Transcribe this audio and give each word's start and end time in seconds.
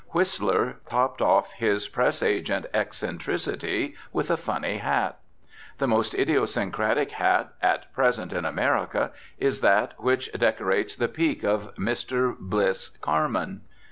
Whistler 0.15 0.77
topped 0.89 1.21
off 1.21 1.51
his 1.51 1.87
press 1.87 2.23
agent 2.23 2.65
eccentricity 2.73 3.93
with 4.11 4.31
a 4.31 4.35
funny 4.35 4.77
hat. 4.79 5.19
The 5.77 5.85
most 5.87 6.15
idiosyncratic 6.15 7.11
hat 7.11 7.53
at 7.61 7.93
present 7.93 8.33
in 8.33 8.43
America 8.43 9.11
is 9.37 9.61
that 9.61 9.93
which 9.99 10.31
decorates 10.31 10.95
the 10.95 11.07
peak 11.07 11.43
of 11.43 11.75
Mr. 11.75 12.35
Bliss 12.35 12.89
Carman. 13.01 13.61